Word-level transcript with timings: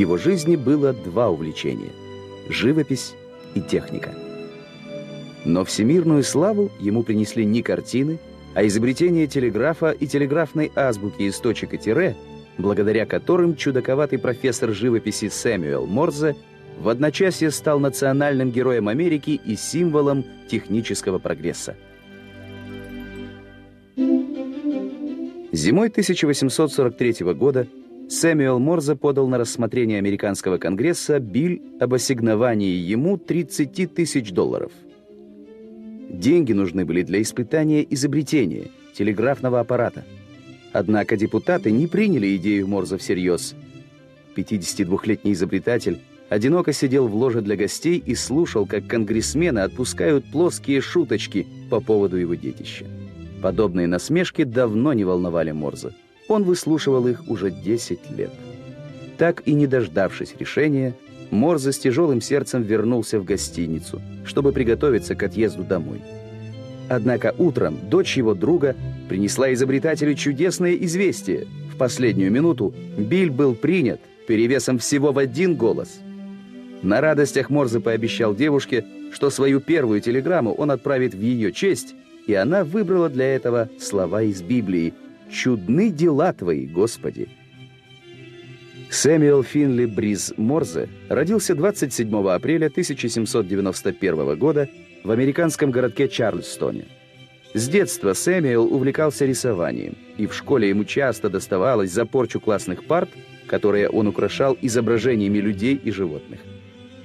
его 0.00 0.16
жизни 0.16 0.56
было 0.56 0.94
два 0.94 1.28
увлечения– 1.28 1.92
живопись 2.48 3.12
и 3.54 3.60
техника. 3.60 4.14
Но 5.44 5.64
всемирную 5.64 6.22
славу 6.22 6.70
ему 6.80 7.02
принесли 7.02 7.44
не 7.44 7.62
картины, 7.62 8.18
а 8.54 8.66
изобретение 8.66 9.26
телеграфа 9.26 9.90
и 9.90 10.06
телеграфной 10.06 10.72
азбуки 10.74 11.22
из 11.22 11.38
точек 11.38 11.74
и 11.74 11.78
тире, 11.78 12.16
благодаря 12.56 13.04
которым 13.04 13.56
чудаковатый 13.56 14.18
профессор 14.18 14.72
живописи 14.72 15.28
Сэмюэл 15.28 15.86
Морзе 15.86 16.34
в 16.78 16.88
одночасье 16.88 17.50
стал 17.50 17.78
национальным 17.78 18.50
героем 18.50 18.88
Америки 18.88 19.38
и 19.44 19.54
символом 19.54 20.24
технического 20.48 21.18
прогресса. 21.18 21.76
Зимой 25.52 25.88
1843 25.88 27.34
года 27.34 27.66
Сэмюэл 28.10 28.58
Морзе 28.58 28.96
подал 28.96 29.28
на 29.28 29.38
рассмотрение 29.38 29.98
американского 29.98 30.58
конгресса 30.58 31.20
биль 31.20 31.62
об 31.78 31.94
ассигновании 31.94 32.74
ему 32.74 33.16
30 33.16 33.94
тысяч 33.94 34.32
долларов. 34.32 34.72
Деньги 36.08 36.52
нужны 36.52 36.84
были 36.84 37.04
для 37.04 37.22
испытания 37.22 37.86
изобретения 37.88 38.72
телеграфного 38.94 39.60
аппарата. 39.60 40.04
Однако 40.72 41.16
депутаты 41.16 41.70
не 41.70 41.86
приняли 41.86 42.34
идею 42.34 42.66
Морза 42.66 42.98
всерьез. 42.98 43.54
52-летний 44.34 45.32
изобретатель 45.32 46.00
одиноко 46.30 46.72
сидел 46.72 47.06
в 47.06 47.14
ложе 47.14 47.42
для 47.42 47.54
гостей 47.54 48.02
и 48.04 48.16
слушал, 48.16 48.66
как 48.66 48.88
конгрессмены 48.88 49.60
отпускают 49.60 50.24
плоские 50.32 50.80
шуточки 50.80 51.46
по 51.70 51.80
поводу 51.80 52.16
его 52.16 52.34
детища. 52.34 52.86
Подобные 53.40 53.86
насмешки 53.86 54.42
давно 54.42 54.94
не 54.94 55.04
волновали 55.04 55.52
Морза. 55.52 55.92
Он 56.30 56.44
выслушивал 56.44 57.08
их 57.08 57.24
уже 57.26 57.50
10 57.50 57.98
лет. 58.16 58.30
Так 59.18 59.42
и 59.46 59.52
не 59.52 59.66
дождавшись 59.66 60.36
решения, 60.38 60.94
Морзе 61.30 61.72
с 61.72 61.78
тяжелым 61.78 62.20
сердцем 62.20 62.62
вернулся 62.62 63.18
в 63.18 63.24
гостиницу, 63.24 64.00
чтобы 64.24 64.52
приготовиться 64.52 65.16
к 65.16 65.24
отъезду 65.24 65.64
домой. 65.64 66.00
Однако 66.88 67.34
утром 67.36 67.78
дочь 67.90 68.16
его 68.16 68.34
друга 68.34 68.76
принесла 69.08 69.52
изобретателю 69.52 70.14
чудесное 70.14 70.74
известие. 70.74 71.48
В 71.74 71.76
последнюю 71.76 72.30
минуту 72.30 72.72
Биль 72.96 73.30
был 73.30 73.56
принят 73.56 74.00
перевесом 74.28 74.78
всего 74.78 75.10
в 75.10 75.18
один 75.18 75.56
голос. 75.56 75.98
На 76.82 77.00
радостях 77.00 77.50
Морзе 77.50 77.80
пообещал 77.80 78.36
девушке, 78.36 78.84
что 79.12 79.30
свою 79.30 79.58
первую 79.58 80.00
телеграмму 80.00 80.52
он 80.52 80.70
отправит 80.70 81.12
в 81.12 81.20
ее 81.20 81.50
честь, 81.50 81.96
и 82.28 82.34
она 82.34 82.62
выбрала 82.62 83.08
для 83.08 83.34
этого 83.34 83.68
слова 83.80 84.22
из 84.22 84.42
Библии– 84.42 84.94
чудны 85.30 85.90
дела 85.90 86.32
Твои, 86.32 86.66
Господи!» 86.66 87.28
Сэмюэл 88.90 89.44
Финли 89.44 89.86
Бриз 89.86 90.34
Морзе 90.36 90.88
родился 91.08 91.54
27 91.54 92.28
апреля 92.28 92.66
1791 92.66 94.36
года 94.36 94.68
в 95.04 95.10
американском 95.12 95.70
городке 95.70 96.08
Чарльстоне. 96.08 96.86
С 97.54 97.68
детства 97.68 98.14
Сэмюэл 98.14 98.72
увлекался 98.72 99.26
рисованием, 99.26 99.96
и 100.16 100.26
в 100.26 100.34
школе 100.34 100.68
ему 100.68 100.84
часто 100.84 101.30
доставалось 101.30 101.92
за 101.92 102.04
порчу 102.04 102.40
классных 102.40 102.84
парт, 102.84 103.10
которые 103.46 103.88
он 103.88 104.08
украшал 104.08 104.58
изображениями 104.60 105.38
людей 105.38 105.76
и 105.76 105.92
животных. 105.92 106.40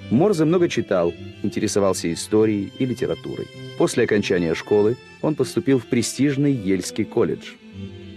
Морзе 0.10 0.46
много 0.46 0.70
читал, 0.70 1.14
интересовался 1.44 2.12
историей 2.12 2.72
и 2.78 2.86
литературой. 2.86 3.48
После 3.78 4.04
окончания 4.04 4.54
школы 4.56 4.98
он 5.22 5.36
поступил 5.36 5.80
в 5.80 5.86
престижный 5.86 6.52
Ельский 6.52 7.06
колледж– 7.06 7.54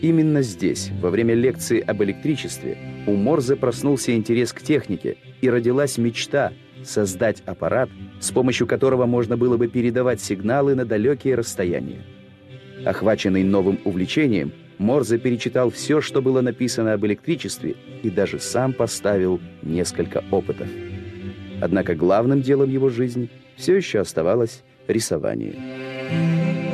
Именно 0.00 0.42
здесь, 0.42 0.90
во 1.00 1.10
время 1.10 1.34
лекции 1.34 1.80
об 1.80 2.02
электричестве, 2.02 2.78
у 3.06 3.14
Морзе 3.14 3.56
проснулся 3.56 4.14
интерес 4.14 4.52
к 4.52 4.62
технике 4.62 5.16
и 5.40 5.50
родилась 5.50 5.98
мечта 5.98 6.52
создать 6.84 7.42
аппарат, 7.46 7.90
с 8.20 8.30
помощью 8.30 8.68
которого 8.68 9.06
можно 9.06 9.36
было 9.36 9.56
бы 9.56 9.66
передавать 9.66 10.20
сигналы 10.20 10.76
на 10.76 10.84
далекие 10.84 11.34
расстояния. 11.34 12.04
Охваченный 12.84 13.42
новым 13.42 13.80
увлечением, 13.84 14.52
Морзе 14.78 15.18
перечитал 15.18 15.70
все, 15.70 16.00
что 16.00 16.22
было 16.22 16.40
написано 16.40 16.92
об 16.92 17.04
электричестве, 17.04 17.74
и 18.04 18.10
даже 18.10 18.38
сам 18.38 18.72
поставил 18.72 19.40
несколько 19.62 20.22
опытов. 20.30 20.68
Однако 21.60 21.96
главным 21.96 22.40
делом 22.40 22.70
его 22.70 22.88
жизни 22.88 23.28
все 23.56 23.74
еще 23.76 23.98
оставалось 23.98 24.62
рисование. 24.86 26.67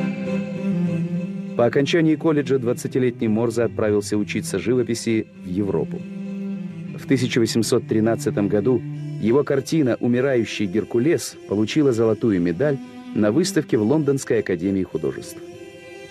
По 1.57 1.65
окончании 1.65 2.15
колледжа 2.15 2.55
20-летний 2.55 3.29
Морзе 3.29 3.63
отправился 3.63 4.17
учиться 4.17 4.59
живописи 4.59 5.25
в 5.45 5.47
Европу. 5.47 6.01
В 6.97 7.05
1813 7.05 8.33
году 8.49 8.81
его 9.21 9.45
картина 9.45 9.95
«Умирающий 10.01 10.65
Геркулес» 10.65 11.37
получила 11.47 11.93
золотую 11.93 12.41
медаль 12.41 12.77
на 13.13 13.31
выставке 13.31 13.77
в 13.77 13.83
Лондонской 13.83 14.39
академии 14.39 14.83
художеств. 14.83 15.37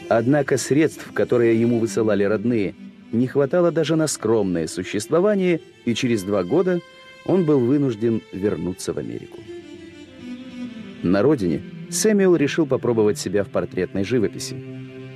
Однако 0.08 0.56
средств, 0.56 1.12
которые 1.12 1.60
ему 1.60 1.78
высылали 1.78 2.24
родные, 2.24 2.74
не 3.12 3.26
хватало 3.26 3.70
даже 3.70 3.96
на 3.96 4.06
скромное 4.06 4.66
существование, 4.66 5.60
и 5.84 5.94
через 5.94 6.22
два 6.22 6.42
года 6.42 6.80
он 7.26 7.44
был 7.44 7.60
вынужден 7.60 8.22
вернуться 8.32 8.94
в 8.94 8.98
Америку. 8.98 9.38
На 11.02 11.20
родине 11.20 11.60
Сэмюэл 11.90 12.36
решил 12.36 12.64
попробовать 12.64 13.18
себя 13.18 13.44
в 13.44 13.48
портретной 13.48 14.04
живописи. 14.04 14.73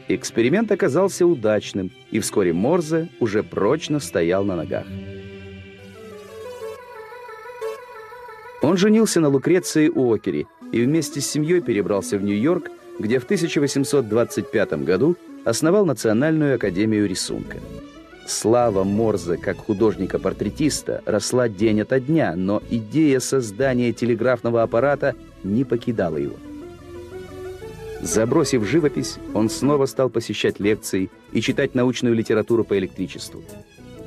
Эксперимент 0.09 0.73
оказался 0.73 1.27
удачным, 1.27 1.91
и 2.11 2.19
вскоре 2.21 2.55
Морзе 2.55 3.09
уже 3.21 3.43
прочно 3.43 4.01
стоял 4.01 4.43
на 4.43 4.57
ногах. 4.57 4.87
Он 8.63 8.77
женился 8.79 9.21
на 9.21 9.29
Лукреции 9.29 9.89
Уокере 9.89 10.47
и 10.73 10.83
вместе 10.83 11.21
с 11.21 11.31
семьей 11.31 11.61
перебрался 11.61 12.19
в 12.19 12.23
Нью-Йорк, 12.23 12.71
где 12.99 13.19
в 13.19 13.25
1825 13.25 14.73
году 14.85 15.17
основал 15.45 15.85
Национальную 15.85 16.57
академию 16.57 17.07
рисунка. 17.07 17.59
Слава 18.27 18.85
Морзе 18.85 19.37
как 19.37 19.59
художника-портретиста 19.59 21.03
росла 21.07 21.49
день 21.49 21.83
ото 21.83 22.01
дня, 22.01 22.35
но 22.35 22.63
идея 22.71 23.21
создания 23.21 23.93
телеграфного 23.93 24.63
аппарата 24.63 25.15
не 25.45 25.65
покидала 25.65 26.17
его. 26.17 26.37
Забросив 28.01 28.65
живопись, 28.65 29.19
он 29.35 29.51
снова 29.51 29.87
стал 29.87 30.09
посещать 30.09 30.61
лекции 30.61 31.11
и 31.33 31.41
читать 31.41 31.75
научную 31.75 32.15
литературу 32.15 32.65
по 32.65 32.79
электричеству. 32.79 33.43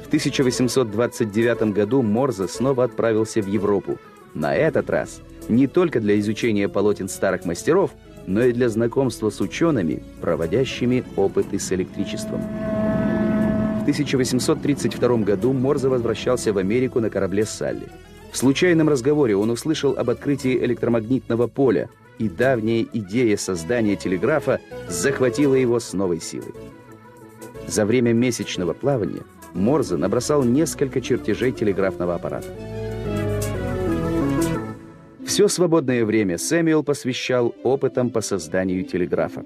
В 0.04 0.08
1829 0.08 1.74
году 1.74 2.02
Морзе 2.02 2.48
снова 2.48 2.86
отправился 2.86 3.42
в 3.42 3.48
Европу. 3.48 3.98
На 4.34 4.56
этот 4.56 4.90
раз 4.90 5.22
не 5.50 5.68
только 5.68 6.00
для 6.00 6.18
изучения 6.20 6.70
полотен 6.70 7.10
старых 7.10 7.44
мастеров, 7.46 7.92
но 8.28 8.44
и 8.44 8.54
для 8.54 8.70
знакомства 8.70 9.30
с 9.30 9.42
учеными, 9.42 10.04
проводящими 10.22 11.04
опыты 11.18 11.60
с 11.60 11.72
электричеством. 11.72 12.42
В 13.80 13.82
1832 13.82 15.18
году 15.18 15.54
Морзе 15.54 15.90
возвращался 15.90 16.54
в 16.54 16.58
Америку 16.58 17.00
на 17.00 17.10
корабле 17.10 17.46
«Салли». 17.46 17.88
В 18.32 18.38
случайном 18.38 18.88
разговоре 18.88 19.36
он 19.36 19.50
услышал 19.50 19.98
об 19.98 20.10
открытии 20.10 20.64
электромагнитного 20.64 21.48
поля– 21.48 21.90
и 22.22 22.30
давняя 22.30 22.86
идея 22.94 23.36
создания 23.36 23.96
телеграфа 23.96 24.62
захватила 24.88 25.56
его 25.56 25.80
с 25.80 25.92
новой 25.94 26.22
силой. 26.22 26.54
За 27.68 27.84
время 27.84 28.14
месячного 28.14 28.74
плавания 28.74 29.24
Морзе 29.56 29.98
набросал 29.98 30.44
несколько 30.44 31.02
чертежей 31.02 31.52
телеграфного 31.52 32.14
аппарата. 32.14 32.48
Все 35.26 35.48
свободное 35.48 36.06
время 36.06 36.38
Сэмюэл 36.38 36.84
посвящал 36.84 37.56
опытам 37.64 38.12
по 38.12 38.22
созданию 38.22 38.84
телеграфа. 38.84 39.44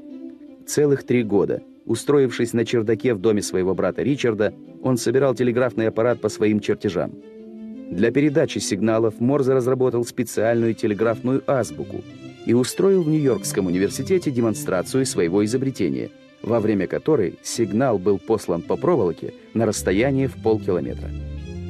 Целых 0.67 1.03
три 1.05 1.23
года, 1.23 1.61
устроившись 1.85 2.51
на 2.51 2.65
чердаке 2.65 3.13
в 3.13 3.19
доме 3.19 3.41
своего 3.41 3.73
брата 3.73 4.01
Ричарда, 4.01 4.53
он 4.83 4.97
собирал 4.97 5.33
телеграфный 5.33 5.87
аппарат 5.87 6.19
по 6.19 6.27
своим 6.27 6.59
чертежам. 6.59 7.13
Для 7.89 8.11
передачи 8.11 8.57
сигналов 8.59 9.21
Морзе 9.21 9.53
разработал 9.53 10.03
специальную 10.03 10.73
телеграфную 10.73 11.41
азбуку– 11.47 12.03
и 12.45 12.53
устроил 12.53 13.03
в 13.03 13.09
Нью-Йоркском 13.09 13.65
университете 13.67 14.31
демонстрацию 14.31 15.05
своего 15.05 15.43
изобретения, 15.43 16.11
во 16.41 16.59
время 16.59 16.87
которой 16.87 17.39
сигнал 17.43 17.97
был 17.97 18.19
послан 18.19 18.61
по 18.61 18.77
проволоке 18.77 19.33
на 19.53 19.65
расстояние 19.65 20.27
в 20.27 20.35
полкилометра. 20.41 21.09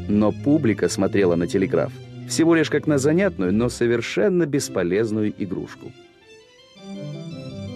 Но 0.08 0.32
публика 0.32 0.90
смотрела 0.90 1.36
на 1.36 1.48
телеграф 1.48 1.92
всего 2.28 2.56
лишь 2.56 2.70
как 2.70 2.88
на 2.88 2.98
занятную, 2.98 3.54
но 3.54 3.70
совершенно 3.70 4.46
бесполезную 4.46 5.34
игрушку. 5.38 5.92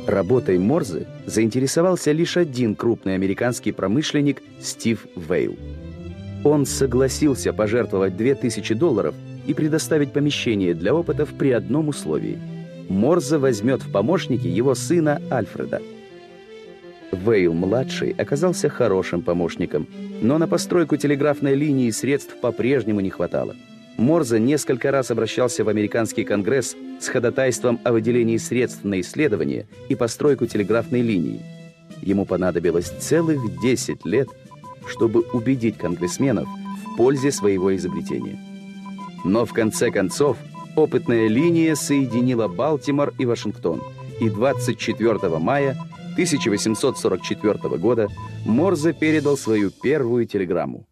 Работой 0.07 0.57
Морзе 0.57 1.05
заинтересовался 1.27 2.11
лишь 2.11 2.35
один 2.35 2.75
крупный 2.75 3.13
американский 3.13 3.71
промышленник 3.71 4.41
Стив 4.59 5.05
Вейл. 5.15 5.55
Он 6.43 6.65
согласился 6.65 7.53
пожертвовать 7.53 8.17
2000 8.17 8.73
долларов 8.73 9.13
и 9.45 9.53
предоставить 9.53 10.11
помещение 10.11 10.73
для 10.73 10.95
опытов 10.95 11.29
при 11.37 11.51
одном 11.51 11.89
условии– 11.89 12.39
Морзе 12.89 13.37
возьмет 13.37 13.83
в 13.83 13.91
помощники 13.91 14.47
его 14.47 14.73
сына 14.73 15.21
Альфреда. 15.31 15.81
Вейл-младший 17.11 18.11
оказался 18.17 18.69
хорошим 18.69 19.21
помощником, 19.21 19.87
но 20.21 20.37
на 20.37 20.47
постройку 20.47 20.97
телеграфной 20.97 21.55
линии 21.55 21.89
средств 21.91 22.35
по-прежнему 22.41 22.99
не 22.99 23.09
хватало. 23.09 23.55
Морзе 23.97 24.39
несколько 24.39 24.91
раз 24.91 25.11
обращался 25.11 25.63
в 25.63 25.69
американский 25.69 26.23
конгресс 26.23 26.75
с 26.99 27.07
ходатайством 27.07 27.79
о 27.83 27.91
выделении 27.91 28.37
средств 28.37 28.83
на 28.83 29.01
исследование 29.01 29.67
и 29.87 29.95
постройку 29.95 30.45
телеграфной 30.45 31.01
линии. 31.01 31.41
Ему 32.01 32.25
понадобилось 32.25 32.89
целых 32.99 33.59
10 33.61 34.05
лет, 34.05 34.29
чтобы 34.87 35.21
убедить 35.33 35.77
конгрессменов 35.77 36.47
в 36.47 36.95
пользе 36.97 37.31
своего 37.31 37.75
изобретения. 37.75 38.39
Но 39.25 39.45
в 39.45 39.53
конце 39.53 39.91
концов 39.91 40.37
опытная 40.83 41.27
линия 41.27 41.75
соединила 41.75 42.47
Балтимор 42.47 43.13
и 43.17 43.25
Вашингтон, 43.25 43.81
и 44.19 44.29
24 44.29 45.37
мая 45.37 45.75
1844 46.13 47.77
года 47.77 48.07
Морзе 48.45 48.93
передал 48.93 49.37
свою 49.37 49.71
первую 49.71 50.25
телеграмму. 50.25 50.85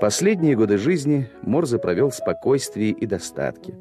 Последние 0.00 0.56
годы 0.56 0.76
жизни 0.76 1.28
Морзе 1.42 1.78
провел 1.78 2.10
в 2.10 2.14
спокойствии 2.14 2.90
и 2.90 3.06
достатке. 3.06 3.74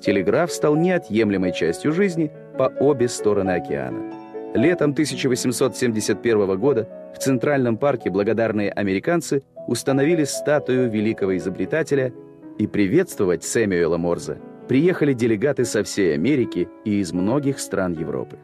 Телеграф 0.00 0.52
стал 0.52 0.76
неотъемлемой 0.76 1.52
частью 1.52 1.92
жизни 1.92 2.30
по 2.56 2.72
обе 2.80 3.08
стороны 3.08 3.50
океана. 3.50 4.12
Летом 4.54 4.92
1871 4.92 6.58
года 6.58 6.88
в 7.14 7.18
Центральном 7.18 7.76
парке 7.76 8.10
благодарные 8.10 8.70
американцы 8.70 9.42
установили 9.66 10.24
статую 10.24 10.90
великого 10.90 11.36
изобретателя 11.36 12.12
и 12.58 12.66
приветствовать 12.66 13.44
Сэмюэла 13.44 13.96
Морзе 13.96 14.38
приехали 14.68 15.12
делегаты 15.12 15.64
со 15.64 15.82
всей 15.84 16.14
Америки 16.14 16.68
и 16.84 17.00
из 17.00 17.12
многих 17.12 17.58
стран 17.58 17.92
Европы. 17.92 18.38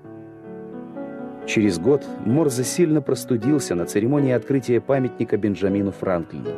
Через 1.46 1.78
год 1.78 2.04
Морзе 2.24 2.62
сильно 2.62 3.02
простудился 3.02 3.74
на 3.74 3.86
церемонии 3.86 4.32
открытия 4.32 4.80
памятника 4.80 5.36
Бенджамину 5.36 5.90
Франклину. 5.90 6.50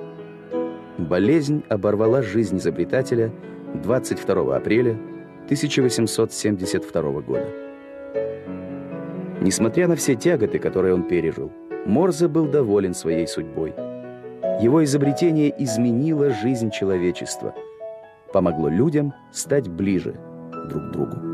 Болезнь 0.98 1.64
оборвала 1.68 2.22
жизнь 2.22 2.58
изобретателя 2.58 3.32
22 3.82 4.56
апреля 4.56 4.98
1872 5.46 7.02
года. 7.22 7.48
Несмотря 9.40 9.88
на 9.88 9.96
все 9.96 10.14
тяготы, 10.14 10.58
которые 10.58 10.94
он 10.94 11.02
пережил, 11.04 11.50
Морзе 11.86 12.28
был 12.28 12.46
доволен 12.46 12.94
своей 12.94 13.26
судьбой. 13.26 13.74
Его 14.60 14.84
изобретение 14.84 15.52
изменило 15.62 16.30
жизнь 16.30 16.70
человечества, 16.70 17.54
помогло 18.32 18.68
людям 18.68 19.12
стать 19.32 19.68
ближе 19.68 20.14
друг 20.70 20.88
к 20.88 20.92
другу. 20.92 21.33